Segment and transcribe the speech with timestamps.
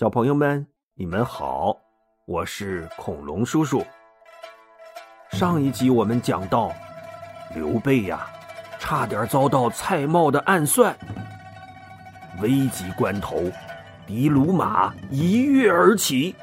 [0.00, 1.76] 小朋友们，你们好，
[2.24, 3.84] 我是恐龙叔叔。
[5.32, 6.72] 上一集我们讲到，
[7.54, 8.26] 刘备呀，
[8.78, 10.96] 差点遭到蔡瑁的暗算。
[12.40, 13.42] 危急关头，
[14.06, 16.34] 的卢马一跃而起，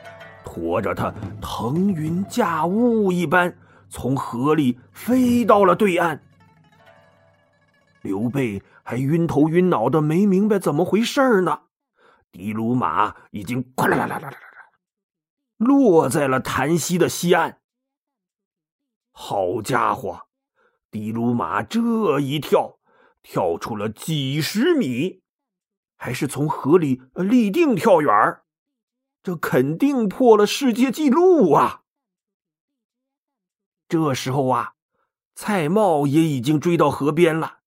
[0.44, 1.12] 驮着他
[1.42, 3.52] 腾云驾雾一般，
[3.90, 6.22] 从河里飞到了对岸。
[8.04, 11.62] 刘备还晕头晕脑的，没明白怎么回事儿呢。
[12.38, 14.70] 迪卢马已经哗啦啦啦啦啦啦，
[15.58, 17.62] 落在了潭溪的西岸。
[19.12, 20.28] 好家伙，
[20.92, 22.78] 迪卢马这一跳，
[23.24, 25.24] 跳出了几十米，
[25.96, 28.42] 还是从河里立定跳远
[29.24, 31.82] 这肯定破了世界纪录啊！
[33.90, 34.76] 这时候啊，
[35.34, 37.62] 蔡瑁也已经追到河边了，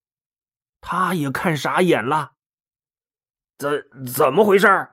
[0.79, 2.35] 他也看傻眼了。
[3.61, 4.89] 怎怎么回事？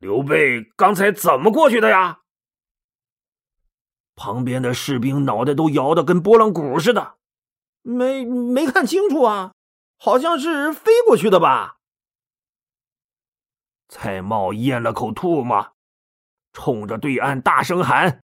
[0.00, 2.20] 刘备刚才怎么过去的呀？
[4.14, 7.16] 旁边的士兵脑袋都摇得跟拨浪鼓似的，
[7.82, 9.52] 没没看清楚啊，
[9.98, 11.76] 好像是飞过去的吧？
[13.88, 15.74] 蔡瑁咽了口唾沫，
[16.54, 18.22] 冲着对岸大声喊：“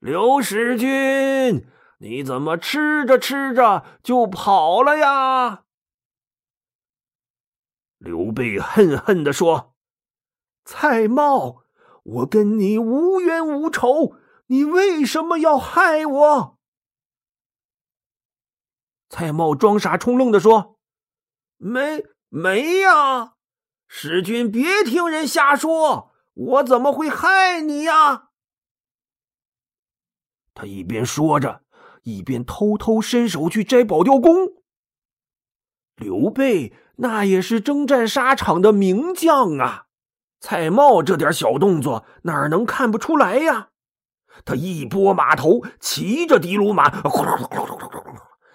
[0.00, 1.66] 刘使君，
[1.98, 5.64] 你怎么吃着吃着就跑了呀？”
[7.98, 9.74] 刘备恨恨地说
[10.64, 11.62] ：“蔡瑁，
[12.04, 14.14] 我跟你无冤无仇，
[14.46, 16.58] 你为什么要害我？”
[19.10, 20.78] 蔡瑁装傻充愣地说
[21.58, 23.34] ：“没没呀，
[23.88, 28.28] 使君别听人瞎说，我怎么会害你呀？”
[30.54, 31.64] 他一边说着，
[32.02, 34.62] 一边偷偷伸手去摘保雕弓。
[35.96, 36.72] 刘备。
[37.00, 39.86] 那也是征战沙场的名将啊！
[40.40, 43.70] 蔡瑁这点小动作哪能看不出来呀？
[44.44, 46.90] 他一拨马头，骑着的卢马，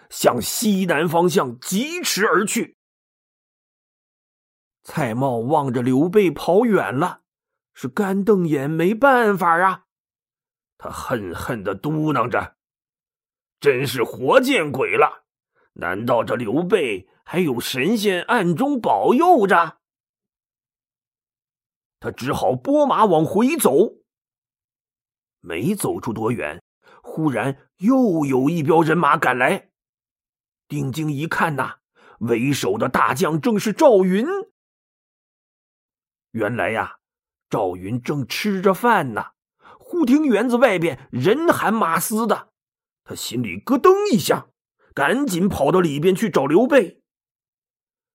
[0.09, 2.77] 向西南方向疾驰而去。
[4.83, 7.21] 蔡瑁望着刘备跑远了，
[7.73, 9.85] 是干瞪眼，没办法啊！
[10.77, 12.55] 他恨恨的嘟囔着
[13.61, 15.23] ：“真是活见鬼了！
[15.73, 19.79] 难道这刘备……”还有神仙暗中保佑着，
[21.99, 23.95] 他只好拨马往回走。
[25.39, 26.63] 没走出多远，
[27.01, 29.69] 忽然又有一彪人马赶来。
[30.67, 31.79] 定睛一看，呐，
[32.19, 34.25] 为首的大将正是赵云。
[36.31, 36.97] 原来呀，
[37.49, 39.31] 赵云正吃着饭呢，
[39.79, 42.53] 忽听园子外边人喊马嘶的，
[43.03, 44.47] 他心里咯噔一下，
[44.93, 47.02] 赶紧跑到里边去找刘备。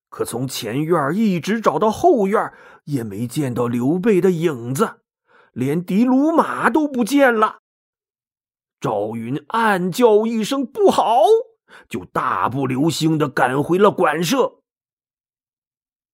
[0.09, 2.51] 可从前院一直找到后院，
[2.85, 5.01] 也没见到刘备的影子，
[5.53, 7.59] 连的卢马都不见了。
[8.79, 11.21] 赵云暗叫一声不好，
[11.87, 14.61] 就大步流星的赶回了馆舍。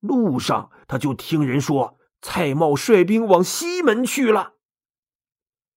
[0.02, 4.56] 路上，他就听人说蔡瑁率兵往西门去了。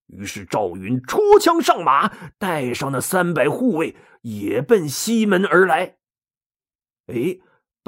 [0.06, 5.98] 于是赵云戳枪上马，带上那三百护卫，也奔西门而来。
[7.06, 7.38] 哎。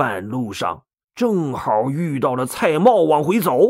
[0.01, 3.61] 半路上正好遇到了蔡瑁往回走，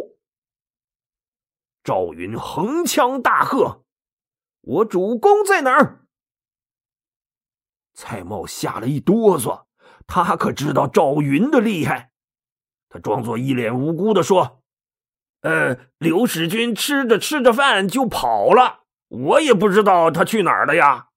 [1.83, 3.85] 赵云横枪大喝
[4.63, 6.07] ：“我主公在哪儿？”
[7.95, 9.65] 蔡瑁吓了一哆嗦，
[10.07, 12.13] 他可知道赵云的厉害，
[12.89, 14.63] 他装作一脸无辜的说
[15.43, 21.09] ：“呃，刘使君吃着吃着饭就跑了，我也不知道他去哪儿了呀。”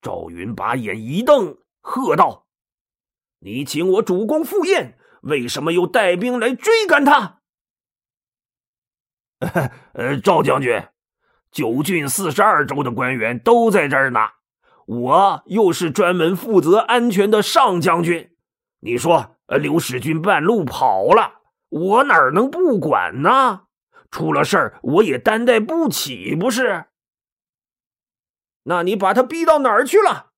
[0.00, 2.43] 赵云把眼一瞪，喝道。
[3.44, 7.42] 你请我主公赴宴，为什么又带兵来追赶他？
[9.92, 10.82] 呃，赵将军，
[11.50, 14.20] 九郡四十二州的官员都在这儿呢，
[14.86, 18.34] 我又是专门负责安全的上将军。
[18.80, 23.66] 你说，刘使君半路跑了，我哪能不管呢？
[24.10, 26.86] 出了事儿，我也担待不起，不是？
[28.62, 30.30] 那你把他逼到哪儿去了？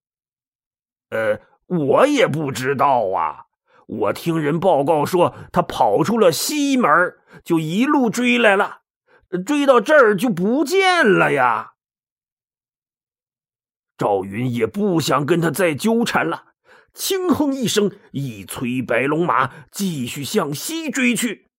[1.10, 1.40] 呃。
[1.66, 3.46] 我也不知道啊，
[3.86, 6.90] 我听人报告说他跑出了西门，
[7.44, 8.82] 就一路追来了，
[9.44, 11.72] 追到这儿就不见了呀。
[13.98, 16.52] 赵云也不想跟他再纠缠了，
[16.92, 21.50] 轻哼一声，一催白龙马，继续向西追去。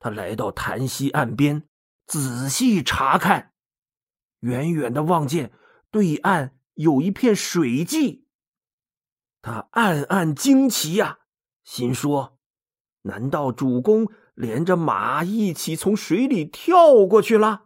[0.00, 1.62] 他来到潭溪岸边，
[2.06, 3.52] 仔细查看，
[4.40, 5.52] 远远的望见
[5.90, 6.57] 对岸。
[6.78, 8.24] 有一片水迹，
[9.42, 11.18] 他暗暗惊奇呀，
[11.64, 12.38] 心说
[13.02, 17.64] ：“难道主公连着马一起从水里跳过去了？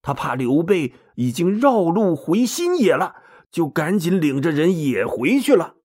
[0.00, 3.16] 他怕刘备已经绕路回新野了，
[3.50, 5.78] 就赶紧领着人也回去了。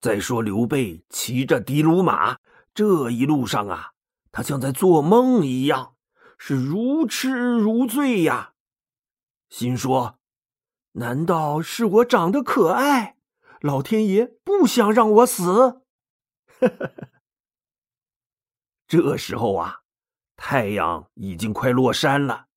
[0.00, 2.38] 再说刘备骑着的卢马，
[2.72, 3.92] 这一路上啊，
[4.32, 5.94] 他像在做梦一样，
[6.38, 8.54] 是如痴如醉呀。
[9.48, 10.18] 心说：
[10.92, 13.16] 难道是我长得可爱，
[13.60, 15.82] 老天爷不想让我死？
[18.86, 19.80] 这时候啊。
[20.38, 22.48] 太阳已经快落山了，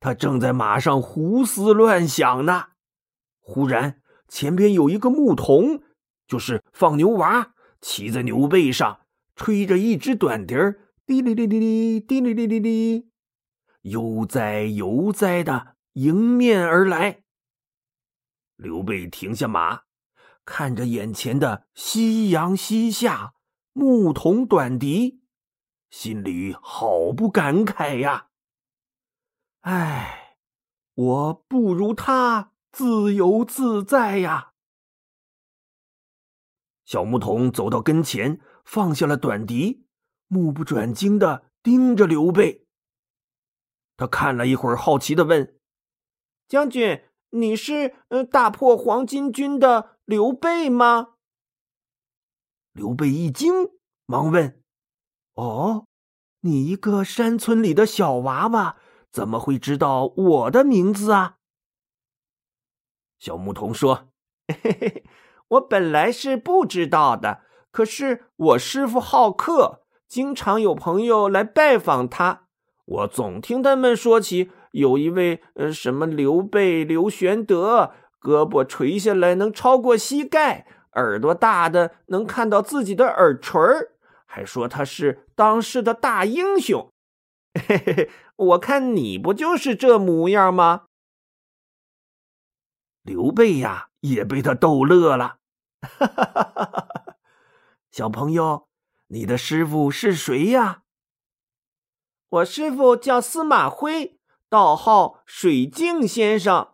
[0.00, 2.68] 他正在马上胡思乱想呢。
[3.40, 5.82] 忽然，前边有一个牧童，
[6.26, 7.52] 就是放牛娃，
[7.82, 9.00] 骑在牛背上，
[9.34, 13.10] 吹着一支短笛儿，滴哩哩哩哩，滴哩哩哩哩，
[13.82, 17.22] 悠哉悠哉的迎面而来。
[18.56, 19.84] 刘备停下马，
[20.44, 23.34] 看着眼前的夕阳西下，
[23.72, 25.22] 牧童短笛。
[25.88, 28.28] 心里好不感慨呀！
[29.60, 30.36] 唉，
[30.92, 34.52] 我不如他自由自在呀！
[36.84, 39.86] 小牧童走到跟前，放下了短笛，
[40.26, 42.66] 目不转睛的盯着刘备。
[43.96, 45.55] 他看了一会儿，好奇的问
[46.48, 51.14] ：“将军，你是呃大破黄巾军的刘备吗？”
[52.72, 53.70] 刘备一惊，
[54.06, 54.60] 忙问。
[55.34, 55.86] 哦，
[56.40, 58.76] 你一个山村里的小娃娃，
[59.10, 61.36] 怎么会知道我的名字啊？
[63.18, 64.08] 小牧童说
[64.46, 65.04] ：“嘿嘿嘿，
[65.48, 67.40] 我本来是不知道的，
[67.70, 72.48] 可是我师傅好客，经常有朋友来拜访他，
[72.84, 83.58] 我总听他们说起有一位呃什么刘备刘玄德，胳膊垂下来能超过膝盖，耳朵大的能看到自己的耳垂。”
[84.26, 86.92] 还说他是当世的大英雄，
[87.66, 88.10] 嘿嘿嘿！
[88.36, 90.88] 我看你不就是这模样吗？
[93.02, 95.38] 刘备呀，也被他逗乐了。
[95.80, 97.16] 哈哈哈哈哈！
[97.90, 98.68] 小朋友，
[99.06, 100.82] 你的师傅是谁呀？
[102.28, 104.15] 我师傅叫司马徽，
[104.56, 106.68] 道号水镜先生。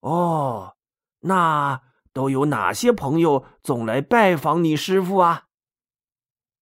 [0.00, 0.76] 哦，
[1.20, 1.82] 那
[2.14, 5.44] 都有哪些朋友总来拜访你师傅啊？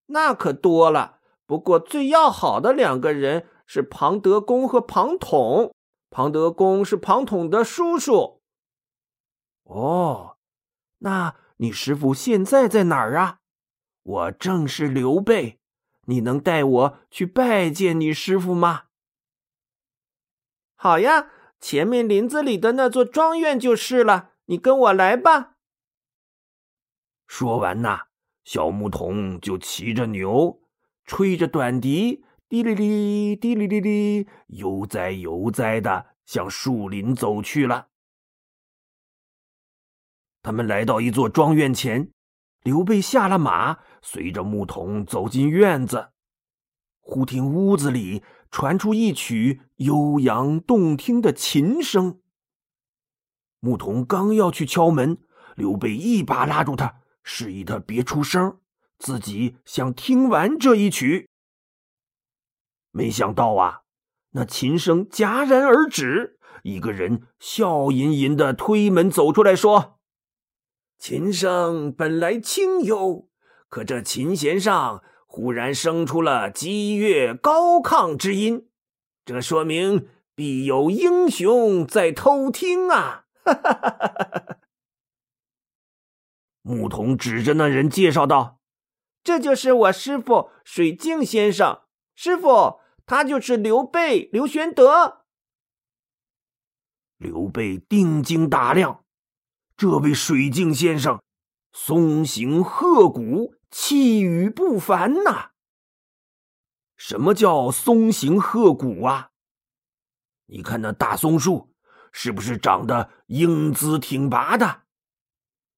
[0.06, 5.72] 那可多了，不过最要好的两个人是庞德公和庞统。
[6.10, 8.43] 庞德公是庞统的叔叔。
[9.62, 10.37] 哦，
[10.98, 13.38] 那你师傅现在在哪儿啊？
[14.02, 15.60] 我正是刘备，
[16.06, 18.87] 你能带我去拜见你师傅吗？
[20.82, 21.31] 好呀，
[21.61, 24.31] 前面林子里的那座庄院就是了。
[24.46, 25.55] 你跟我来吧。
[27.29, 28.08] 说完呐。
[28.43, 30.61] 小牧童就骑着牛，
[31.05, 37.87] 吹着短笛，滴哩哩，滴哩哩哩，悠哉悠哉的向树林走去了。
[40.43, 42.11] 他们来到一座庄院前，
[42.64, 46.08] 刘备下了马，随着牧童走进院子。
[47.00, 52.20] 忽听屋子里传出一曲悠扬动听的琴声。
[53.58, 55.19] 牧童刚要去敲门，
[55.56, 57.00] 刘备一把拉住他。
[57.25, 58.58] 示意他别出声，
[58.99, 61.31] 自己想听完这一曲。
[62.91, 63.82] 没想到啊，
[64.32, 70.00] 那琴声戛然而止，一个人笑吟吟的推门走出来说
[70.98, 73.29] ：“琴声本来清幽，
[73.69, 78.69] 可这琴弦上忽然生出了激越高亢之音，
[79.24, 83.24] 这说明必有英雄在偷听啊！”。
[86.60, 88.60] 牧童指着那人介绍道
[89.24, 91.81] ：“这就是我师傅水镜先生。
[92.15, 95.22] 师傅，他就是刘备刘玄德。”
[97.17, 99.03] 刘备定睛打量，
[99.79, 101.22] 这位水镜先生，
[101.72, 105.50] 松形鹤骨，气宇不凡呐。
[106.94, 109.31] 什么叫松形鹤骨啊？
[110.46, 111.74] 你看那大松树，
[112.12, 114.82] 是不是长得英姿挺拔的？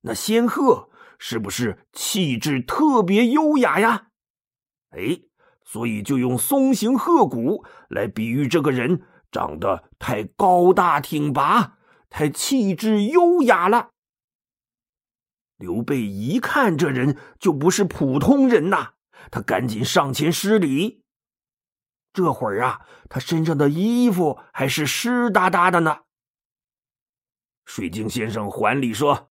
[0.00, 4.08] 那仙鹤是不是气质特别优雅呀？
[4.90, 5.20] 哎，
[5.64, 11.78] 所以就用松形鹤骨来比喻这个人长得太高大挺拔，
[12.10, 13.92] 太气质优雅了。
[15.56, 18.94] 刘备一看这人就不是普通人呐，
[19.30, 21.02] 他赶紧上前施礼。
[22.12, 26.00] 这会儿啊，他身上的衣服还是湿哒哒的呢。
[27.64, 29.30] 水晶先生还礼说。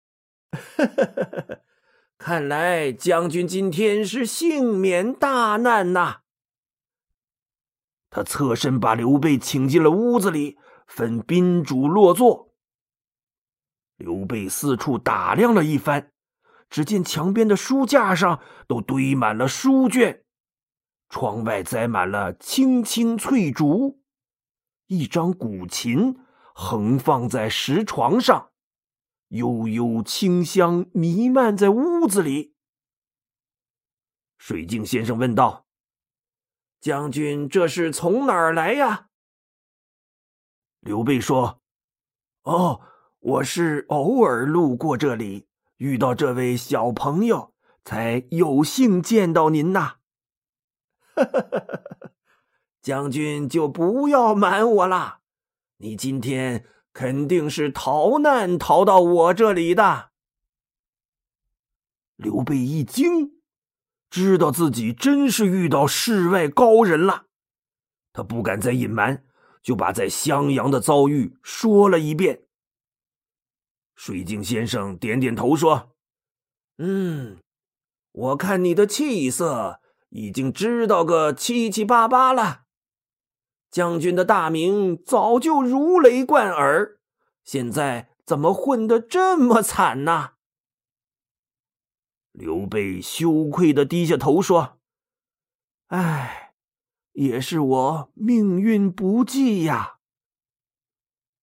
[2.17, 6.17] 看来将军今天是幸免大难呐！
[8.09, 12.48] 他侧身把刘备请进了屋子里，分宾主落座。
[13.99, 16.11] 刘备四处打量了一番，
[16.69, 20.23] 只见墙边的书架上都堆满了书卷，
[21.09, 24.01] 窗外栽满了青青翠竹，
[24.87, 26.17] 一张古琴
[26.55, 28.51] 横放在石床上，
[29.27, 32.55] 悠悠清香弥漫在屋子里。
[34.37, 35.65] 水镜先生问道。
[36.79, 39.09] 将军这是从哪儿来呀？
[40.79, 41.61] 刘备说
[42.43, 42.79] ：“哦，
[43.19, 45.45] 我是偶尔路过这里，
[45.77, 49.95] 遇到这位小朋友，才有幸见到您呐。
[52.81, 55.19] ”将军就不要瞒我了，
[55.77, 60.11] 你今天肯定是逃难逃到我这里的。
[62.15, 63.39] 刘备一惊。
[64.09, 67.25] 知道自己真是遇到世外高人了，
[68.11, 69.23] 他不敢再隐瞒，
[69.61, 72.45] 就把在襄阳的遭遇说了一遍。
[73.99, 75.93] 水镜先生点点头说
[76.79, 77.41] ：“嗯，
[78.13, 82.61] 我看你的气色已经知道个七七八八了。
[83.69, 87.01] 将军的大名早就如雷贯耳，
[87.43, 90.35] 现在怎么混得这么惨呢？”
[92.31, 94.79] 刘备羞愧的低下头说
[95.87, 96.53] ：“哎，
[97.11, 99.97] 也是我命运不济呀。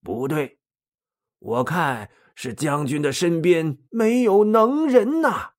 [0.01, 0.59] 不对，
[1.39, 5.55] 我看是将军的身边没有能人呐。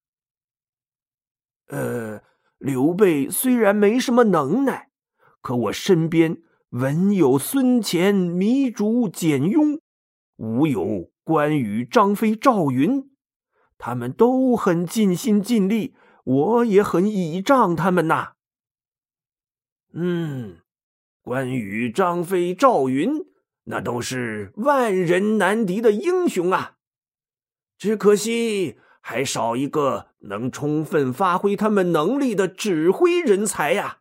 [1.67, 2.21] 呃，
[2.57, 4.89] 刘备虽然没什么能耐，
[5.41, 6.37] 可我身边
[6.69, 9.81] 文有孙乾、糜竺、简雍，
[10.37, 13.11] 武有关羽、张飞、赵云。”
[13.79, 18.33] 他们都很尽心尽力，我也很倚仗他们呐。
[19.93, 20.61] 嗯，
[21.21, 23.11] 关羽、张飞、赵云，
[23.67, 26.77] 那都是万人难敌的英雄啊！
[27.77, 33.99] 只可惜还少一个能充分发挥他们能力的指挥人才呀。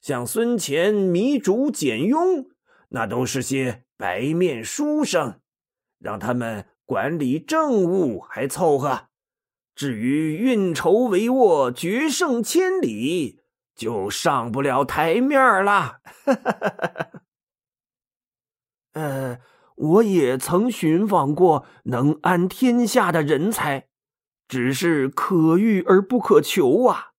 [0.00, 2.46] 像孙乾、糜竺、简雍，
[2.88, 5.40] 那都是些白面书生，
[5.98, 6.66] 让他们。
[6.88, 9.08] 管理政务还凑合，
[9.74, 13.40] 至于运筹帷幄、决胜千里，
[13.74, 15.98] 就上不了台面了。
[16.24, 17.22] 哈哈哈哈哈
[18.96, 19.38] 呃，
[19.74, 23.88] 我也曾寻访过能安天下的人才，
[24.48, 27.12] 只是可遇而不可求啊！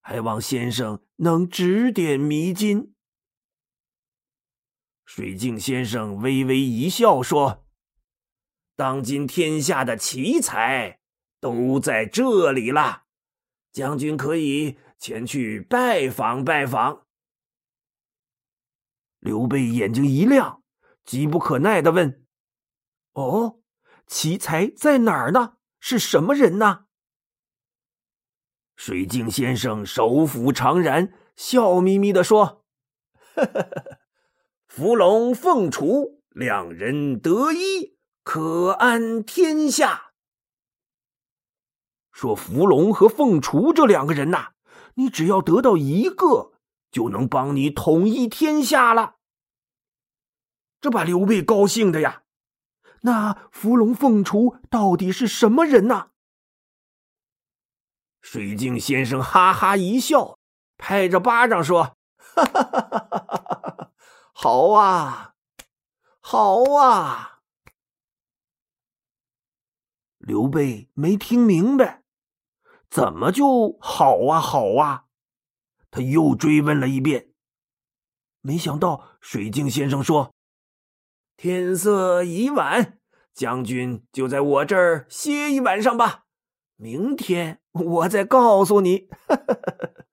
[0.00, 2.94] 还望先生能指点迷津。
[5.04, 7.66] 水镜先生微微一笑说。
[8.76, 11.00] 当今天下的奇才
[11.40, 13.04] 都在这里了，
[13.72, 17.06] 将军可以前去拜访拜访。
[19.18, 20.62] 刘备眼睛一亮，
[21.06, 22.26] 急不可耐的问
[23.14, 23.60] ：“哦，
[24.06, 25.54] 奇才在哪儿呢？
[25.80, 26.86] 是什么人呢？”
[28.76, 32.66] 水镜先生手抚长髯，笑眯眯的说
[34.68, 37.96] ：“伏龙凤雏两人得一。”
[38.26, 40.10] 可安天下。
[42.10, 44.48] 说伏龙和凤雏这两个人呐，
[44.94, 46.52] 你只要得到一个，
[46.90, 49.15] 就能帮你统一天下了。
[50.86, 52.22] 这把刘备高兴的呀。
[53.00, 56.10] 那伏龙凤雏到底是什么人呢？
[58.20, 60.38] 水镜先生哈哈一笑，
[60.78, 61.96] 拍着巴掌说
[62.36, 63.90] ：“哈哈哈哈哈！
[64.32, 65.34] 好啊，
[66.20, 67.40] 好啊！”
[70.18, 72.04] 刘备没听明白，
[72.88, 75.06] 怎么就好啊好啊？
[75.90, 77.32] 他又追问了一遍，
[78.40, 80.32] 没想到水镜先生说
[81.36, 82.98] ：“天色已晚，
[83.34, 86.24] 将军就在我这儿歇一晚上吧，
[86.76, 89.08] 明天我再告诉你。”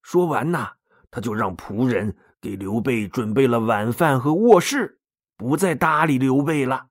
[0.00, 0.74] 说完呐，
[1.10, 5.00] 他就让仆人给刘备准备了晚饭和卧室，
[5.36, 6.90] 不再搭理刘备了。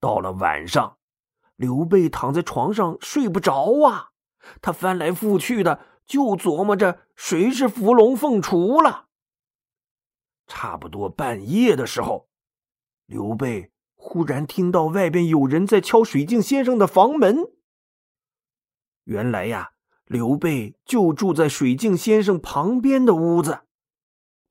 [0.00, 0.98] 到了晚上，
[1.54, 4.10] 刘备躺在床上睡不着啊，
[4.60, 9.06] 他翻来覆去的，就琢磨着谁是伏龙凤雏了。
[10.46, 12.28] 差不多半夜的时候，
[13.06, 17.52] 刘备忽然听到外边有人在敲水镜先生的房门。
[19.04, 19.72] 原来呀，
[20.06, 23.60] 刘备就住在水镜先生旁边的屋子，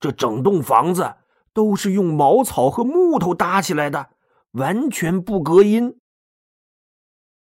[0.00, 1.16] 这整栋房子
[1.52, 4.14] 都是用茅草和木头搭起来的。
[4.54, 5.98] 完全不隔音。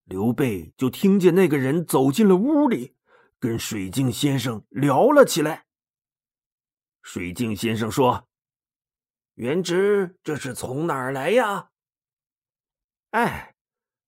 [0.05, 2.95] 刘备就听见那个人走进了屋里，
[3.39, 5.65] 跟水镜先生聊了起来。
[7.01, 8.29] 水镜先生说
[9.35, 11.71] ：“元直这是从哪儿来呀？”
[13.11, 13.55] 哎，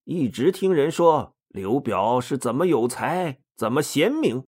[0.05, 4.47] 一直听人说刘表是怎么有才，怎么贤明，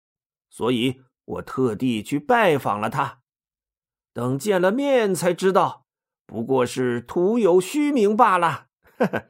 [0.49, 3.21] 所以我特地去拜访了他。
[4.13, 5.85] 等见了面才知道，
[6.25, 8.67] 不过是徒有虚名罢了。
[8.97, 9.29] 呵呵。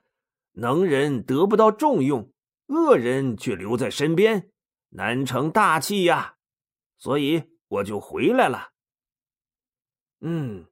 [0.54, 2.34] 能人得不到重用，
[2.68, 4.50] 恶人却留在身边，
[4.90, 6.36] 难成大器呀。
[6.98, 8.72] 所以我就回来了。
[10.20, 10.66] 嗯，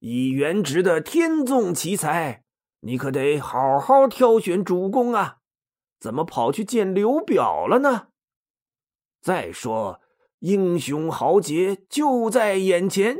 [0.00, 2.44] 以元直的天纵奇才，
[2.80, 5.38] 你可得好好挑选主公啊！
[5.98, 8.08] 怎么跑去见刘表了呢？
[9.22, 10.02] 再说，
[10.40, 13.16] 英雄豪杰就在眼前，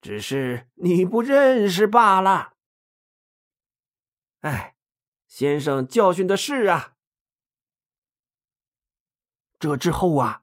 [0.00, 2.54] 只是你不认识罢了。
[4.40, 4.76] 哎。
[5.30, 6.94] 先生教训的是啊。
[9.58, 10.42] 这之后啊，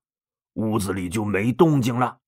[0.53, 2.21] 屋子里就没动静了。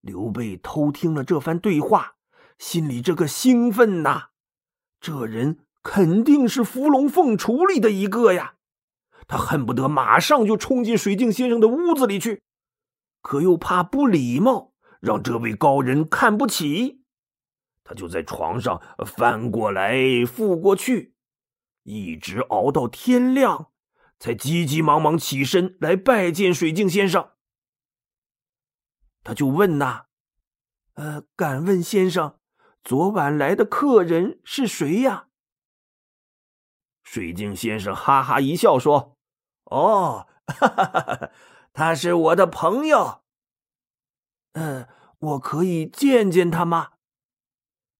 [0.00, 2.15] 刘备偷听了这番对话，
[2.58, 4.28] 心里这个兴奋呐！
[5.00, 8.54] 这人肯定是伏龙凤雏里的一个呀！
[9.28, 12.42] 他恨不得马上就冲进水镜先生的屋子里去，
[13.20, 17.02] 可又怕不礼貌，让这位高人看不起。
[17.84, 19.94] 他就在床上翻过来
[20.24, 21.14] 覆过去。
[21.82, 23.70] 一直熬到天亮，
[24.18, 27.30] 才急急忙忙起身来拜见水镜先生。
[29.22, 30.06] 他就问呐
[30.94, 32.38] ：“呃，敢问先生，
[32.86, 35.26] 昨晚来的客人是谁呀？”
[37.02, 39.16] 水晶先生哈哈一笑说
[39.66, 41.30] ：“哦，哈哈哈哈
[41.72, 43.24] 他是我的朋友。
[44.52, 44.86] 嗯，
[45.18, 46.92] 我可以见见他吗？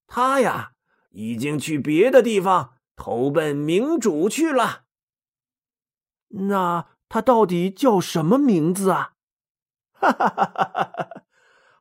[0.07, 0.75] 他呀，
[1.11, 4.85] 已经去别的地方。”投奔明主去了。
[6.29, 9.15] 那他到底叫什么名字啊？
[9.93, 11.23] 哈哈哈哈哈！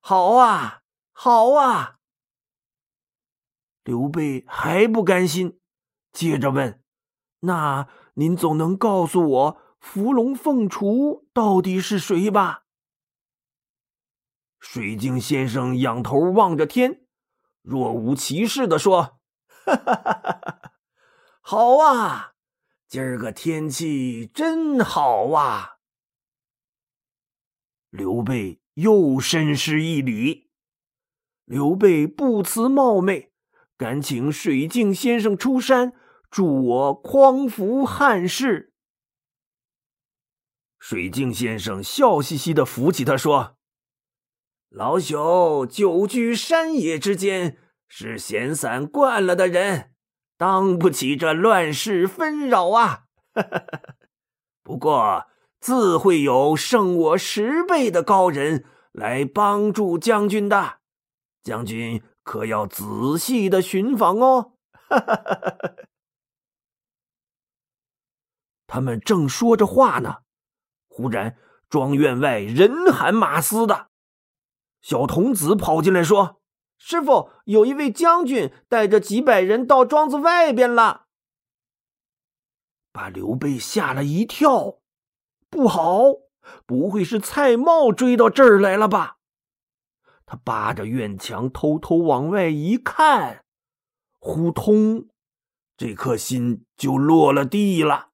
[0.02, 0.82] 好啊，
[1.14, 1.95] 好啊！
[3.86, 5.60] 刘备还不甘心，
[6.12, 6.84] 接着问
[7.42, 12.64] ：“那您总能告诉我伏龙凤雏到底是谁吧？”
[14.60, 17.06] 水镜先生仰头望着天，
[17.62, 19.20] 若无其事的说
[19.68, 20.72] ：“哈哈哈哈哈！”
[21.40, 22.34] 好啊，
[22.88, 25.78] 今儿个天气真好啊！
[27.92, 30.50] 刘备又深施一礼。
[31.46, 33.35] 刘备不辞冒昧，
[33.78, 35.94] 敢请水镜先生出山，
[36.30, 38.74] 助我匡扶汉室。
[40.80, 43.58] 水镜先生笑嘻嘻的扶起他说
[44.70, 47.58] ：“老朽久居山野之间，
[47.88, 49.92] 是闲散惯了的人。”
[50.38, 53.06] 当不起这乱世纷扰啊！
[54.62, 55.28] 不过
[55.62, 60.80] 自会有胜我十倍的高人来帮助将军的，
[61.42, 64.54] 将军可要仔细的寻访哦。
[68.66, 70.24] 他们正说着话呢，
[70.90, 71.38] 忽然
[71.70, 73.90] 庄院外人喊马嘶的，
[74.82, 76.42] 小童子跑进来说。
[76.78, 81.06] 师傅，有一位将军带着几百人到庄子外边了，
[82.92, 84.80] 把刘备吓了一跳。
[85.50, 86.16] 不好，
[86.66, 89.15] 不会是蔡瑁追到这儿来了吧？
[90.26, 93.46] 他扒着院墙偷偷往外一看，
[94.20, 95.08] 呼通，
[95.78, 98.10] 这颗心就落了地了。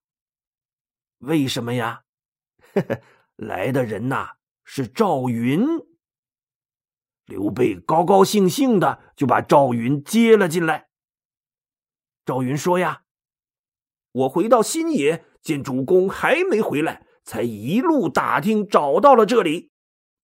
[1.19, 2.03] 为什么呀？
[3.37, 4.31] 来的人呐，
[4.63, 5.65] 是赵云。
[7.25, 10.89] 刘备高高兴兴的就把赵云接了进来。
[12.25, 13.03] 赵云说：“呀，
[14.11, 19.71] 我回到新野，见主公还没回来，才一路打听找到了这里。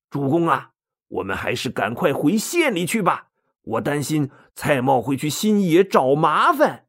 [0.10, 0.74] 主公啊，
[1.08, 3.28] 我们还是赶快回县里去吧，
[3.64, 6.86] 我担心蔡瑁会去新野找麻烦。”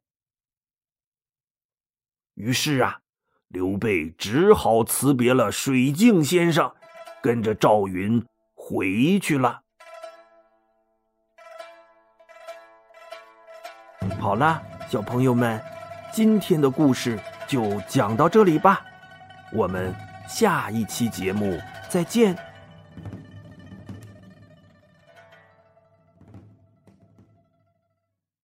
[2.35, 3.01] 于是啊，
[3.49, 6.73] 刘备只好辞别了水镜先生，
[7.21, 9.61] 跟着赵云回去了。
[14.19, 15.61] 好了，小朋友们，
[16.13, 18.85] 今天的故事就讲到这里吧，
[19.53, 19.93] 我们
[20.27, 22.48] 下一期节目再见。